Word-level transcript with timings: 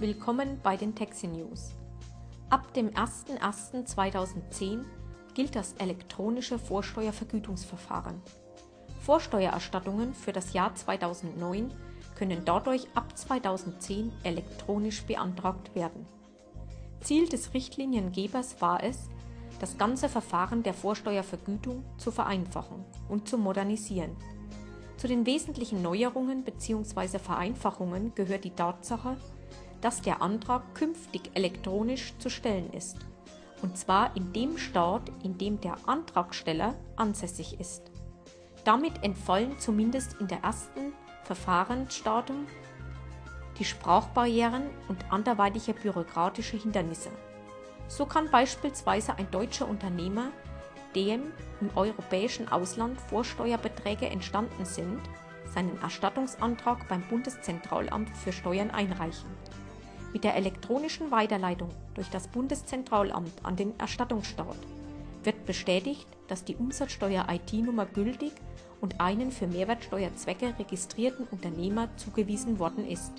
Willkommen 0.00 0.58
bei 0.62 0.78
den 0.78 0.94
Taxi 0.94 1.26
News. 1.26 1.74
Ab 2.48 2.72
dem 2.72 2.88
01.01.2010 2.88 4.82
gilt 5.34 5.54
das 5.54 5.74
elektronische 5.74 6.58
Vorsteuervergütungsverfahren. 6.58 8.22
Vorsteuererstattungen 9.02 10.14
für 10.14 10.32
das 10.32 10.54
Jahr 10.54 10.74
2009 10.74 11.70
können 12.16 12.40
dadurch 12.46 12.86
ab 12.94 13.14
2010 13.14 14.10
elektronisch 14.22 15.02
beantragt 15.02 15.74
werden. 15.74 16.06
Ziel 17.02 17.28
des 17.28 17.52
Richtliniengebers 17.52 18.58
war 18.62 18.82
es, 18.82 19.10
das 19.58 19.76
ganze 19.76 20.08
Verfahren 20.08 20.62
der 20.62 20.72
Vorsteuervergütung 20.72 21.84
zu 21.98 22.10
vereinfachen 22.10 22.86
und 23.10 23.28
zu 23.28 23.36
modernisieren. 23.36 24.16
Zu 24.96 25.08
den 25.08 25.26
wesentlichen 25.26 25.82
Neuerungen 25.82 26.42
bzw. 26.42 27.18
Vereinfachungen 27.18 28.14
gehört 28.14 28.44
die 28.44 28.54
Tatsache, 28.54 29.18
dass 29.80 30.02
der 30.02 30.22
Antrag 30.22 30.74
künftig 30.74 31.30
elektronisch 31.34 32.14
zu 32.18 32.30
stellen 32.30 32.72
ist, 32.72 32.98
und 33.62 33.76
zwar 33.76 34.14
in 34.16 34.32
dem 34.32 34.58
Staat, 34.58 35.10
in 35.22 35.38
dem 35.38 35.60
der 35.60 35.76
Antragsteller 35.86 36.74
ansässig 36.96 37.58
ist. 37.60 37.90
Damit 38.64 39.02
entfallen 39.02 39.58
zumindest 39.58 40.16
in 40.20 40.28
der 40.28 40.42
ersten 40.42 40.92
Verfahrensstadium 41.24 42.46
die 43.58 43.64
Sprachbarrieren 43.64 44.64
und 44.88 45.12
anderweitige 45.12 45.74
bürokratische 45.74 46.56
Hindernisse. 46.56 47.10
So 47.88 48.06
kann 48.06 48.30
beispielsweise 48.30 49.16
ein 49.16 49.30
deutscher 49.30 49.68
Unternehmer, 49.68 50.30
dem 50.94 51.32
im 51.60 51.70
europäischen 51.74 52.48
Ausland 52.48 53.00
Vorsteuerbeträge 53.00 54.06
entstanden 54.06 54.64
sind, 54.64 55.00
seinen 55.52 55.80
Erstattungsantrag 55.82 56.88
beim 56.88 57.02
Bundeszentralamt 57.02 58.08
für 58.16 58.32
Steuern 58.32 58.70
einreichen. 58.70 59.28
Mit 60.12 60.24
der 60.24 60.34
elektronischen 60.34 61.10
Weiterleitung 61.10 61.70
durch 61.94 62.08
das 62.10 62.28
Bundeszentralamt 62.28 63.44
an 63.44 63.56
den 63.56 63.78
Erstattungsstaat 63.78 64.56
wird 65.22 65.46
bestätigt, 65.46 66.06
dass 66.28 66.44
die 66.44 66.56
Umsatzsteuer-IT-Nummer 66.56 67.86
gültig 67.86 68.32
und 68.80 69.00
einen 69.00 69.30
für 69.30 69.46
Mehrwertsteuerzwecke 69.46 70.58
registrierten 70.58 71.26
Unternehmer 71.30 71.88
zugewiesen 71.96 72.58
worden 72.58 72.88
ist. 72.88 73.12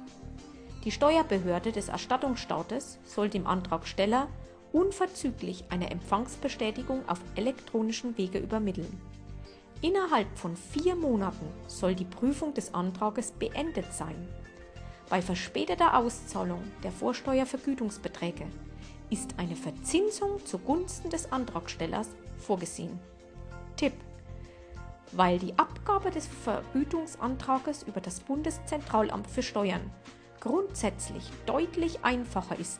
Die 0.83 0.91
Steuerbehörde 0.91 1.71
des 1.71 1.89
Erstattungsstaates 1.89 2.99
soll 3.03 3.29
dem 3.29 3.45
Antragsteller 3.45 4.27
unverzüglich 4.73 5.65
eine 5.69 5.91
Empfangsbestätigung 5.91 7.07
auf 7.07 7.19
elektronischen 7.35 8.17
Wege 8.17 8.39
übermitteln. 8.39 8.99
Innerhalb 9.81 10.27
von 10.37 10.55
vier 10.55 10.95
Monaten 10.95 11.45
soll 11.67 11.95
die 11.95 12.05
Prüfung 12.05 12.53
des 12.53 12.73
Antrages 12.73 13.31
beendet 13.31 13.93
sein. 13.93 14.27
Bei 15.11 15.21
verspäteter 15.21 15.95
Auszahlung 15.95 16.63
der 16.83 16.91
Vorsteuervergütungsbeträge 16.91 18.47
ist 19.11 19.35
eine 19.37 19.55
Verzinsung 19.55 20.43
zugunsten 20.45 21.11
des 21.11 21.31
Antragstellers 21.31 22.07
vorgesehen. 22.39 22.97
Tipp 23.75 23.93
weil 25.11 25.39
die 25.39 25.57
Abgabe 25.57 26.09
des 26.09 26.27
Vergütungsantrages 26.27 27.83
über 27.83 28.01
das 28.01 28.21
Bundeszentralamt 28.21 29.27
für 29.27 29.43
Steuern 29.43 29.91
grundsätzlich 30.39 31.29
deutlich 31.45 32.03
einfacher 32.03 32.57
ist, 32.57 32.79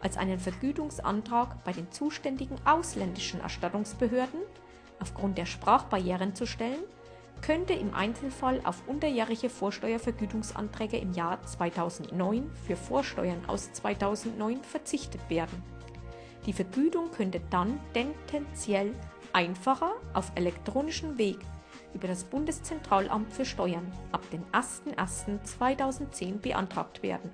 als 0.00 0.16
einen 0.16 0.38
Vergütungsantrag 0.38 1.62
bei 1.64 1.72
den 1.72 1.90
zuständigen 1.92 2.56
ausländischen 2.64 3.40
Erstattungsbehörden 3.40 4.40
aufgrund 5.00 5.38
der 5.38 5.46
Sprachbarrieren 5.46 6.34
zu 6.34 6.46
stellen, 6.46 6.82
könnte 7.42 7.72
im 7.72 7.94
Einzelfall 7.94 8.60
auf 8.64 8.82
unterjährige 8.86 9.48
Vorsteuervergütungsanträge 9.50 10.98
im 10.98 11.12
Jahr 11.12 11.42
2009 11.42 12.50
für 12.66 12.76
Vorsteuern 12.76 13.44
aus 13.46 13.72
2009 13.72 14.62
verzichtet 14.62 15.20
werden. 15.28 15.62
Die 16.46 16.52
Vergütung 16.52 17.10
könnte 17.10 17.40
dann 17.50 17.80
tendenziell 17.92 18.94
einfacher 19.32 19.92
auf 20.14 20.32
elektronischem 20.34 21.18
Weg 21.18 21.38
über 21.94 22.08
das 22.08 22.24
Bundeszentralamt 22.24 23.32
für 23.32 23.44
Steuern 23.44 23.92
ab 24.12 24.22
dem 24.30 24.44
01.01.2010 24.52 26.38
beantragt 26.38 27.02
werden. 27.02 27.30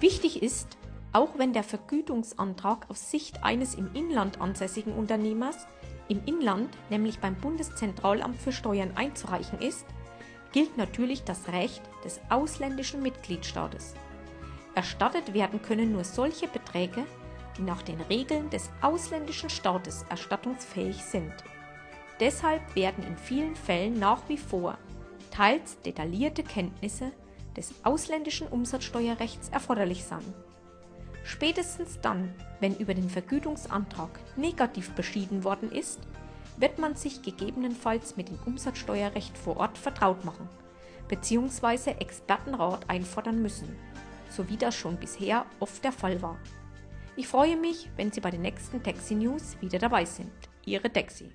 Wichtig 0.00 0.42
ist, 0.42 0.76
auch 1.12 1.38
wenn 1.38 1.52
der 1.52 1.64
Vergütungsantrag 1.64 2.90
aus 2.90 3.10
Sicht 3.10 3.44
eines 3.44 3.74
im 3.74 3.92
Inland 3.94 4.40
ansässigen 4.40 4.92
Unternehmers 4.94 5.66
im 6.08 6.22
Inland, 6.26 6.76
nämlich 6.90 7.18
beim 7.18 7.34
Bundeszentralamt 7.36 8.38
für 8.38 8.52
Steuern 8.52 8.92
einzureichen 8.96 9.60
ist, 9.60 9.86
gilt 10.52 10.76
natürlich 10.76 11.24
das 11.24 11.48
Recht 11.48 11.82
des 12.04 12.20
ausländischen 12.28 13.02
Mitgliedstaates. 13.02 13.94
Erstattet 14.74 15.34
werden 15.34 15.62
können 15.62 15.92
nur 15.92 16.04
solche 16.04 16.48
Beträge, 16.48 17.04
die 17.56 17.62
nach 17.62 17.82
den 17.82 18.00
Regeln 18.02 18.50
des 18.50 18.70
ausländischen 18.80 19.50
Staates 19.50 20.04
erstattungsfähig 20.08 21.02
sind. 21.04 21.32
Deshalb 22.20 22.74
werden 22.74 23.04
in 23.04 23.16
vielen 23.16 23.56
Fällen 23.56 23.98
nach 23.98 24.28
wie 24.28 24.38
vor 24.38 24.78
teils 25.30 25.80
detaillierte 25.80 26.44
Kenntnisse 26.44 27.10
des 27.56 27.74
ausländischen 27.84 28.46
Umsatzsteuerrechts 28.48 29.48
erforderlich 29.48 30.04
sein. 30.04 30.24
Spätestens 31.24 31.98
dann, 32.00 32.32
wenn 32.60 32.76
über 32.76 32.94
den 32.94 33.10
Vergütungsantrag 33.10 34.20
negativ 34.36 34.92
beschieden 34.92 35.42
worden 35.42 35.72
ist, 35.72 36.00
wird 36.56 36.78
man 36.78 36.94
sich 36.94 37.22
gegebenenfalls 37.22 38.16
mit 38.16 38.28
dem 38.28 38.38
Umsatzsteuerrecht 38.46 39.36
vor 39.36 39.56
Ort 39.56 39.76
vertraut 39.76 40.24
machen 40.24 40.48
bzw. 41.08 41.92
Expertenrat 41.98 42.88
einfordern 42.88 43.42
müssen, 43.42 43.76
so 44.30 44.48
wie 44.48 44.56
das 44.56 44.74
schon 44.74 44.96
bisher 44.96 45.46
oft 45.60 45.82
der 45.84 45.92
Fall 45.92 46.20
war. 46.22 46.38
Ich 47.16 47.28
freue 47.28 47.56
mich, 47.56 47.90
wenn 47.96 48.10
Sie 48.10 48.20
bei 48.20 48.30
den 48.30 48.42
nächsten 48.42 48.82
Taxi 48.82 49.14
News 49.14 49.56
wieder 49.60 49.78
dabei 49.78 50.04
sind. 50.04 50.32
Ihre 50.64 50.92
Taxi. 50.92 51.30